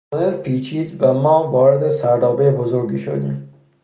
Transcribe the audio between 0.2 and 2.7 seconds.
پیچید و ما وارد سردابهی